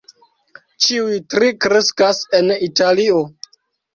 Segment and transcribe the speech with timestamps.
[0.85, 3.21] Ĉiuj tri kreskas en Italio.